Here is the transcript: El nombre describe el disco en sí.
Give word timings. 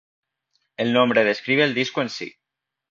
El 0.77 0.93
nombre 0.93 1.23
describe 1.23 1.63
el 1.63 1.75
disco 1.75 2.01
en 2.01 2.09
sí. 2.09 2.33